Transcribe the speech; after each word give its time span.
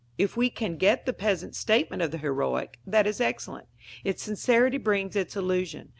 If 0.17 0.35
we 0.35 0.49
can 0.49 0.77
get 0.77 1.05
the 1.05 1.13
peasant 1.13 1.55
statement 1.55 2.01
of 2.01 2.09
the 2.09 2.17
heroic, 2.17 2.79
that 2.87 3.05
is 3.05 3.21
excellent; 3.21 3.67
its 4.03 4.23
sincerity 4.23 4.79
brings 4.79 5.15
its 5.15 5.37
illusion. 5.37 5.89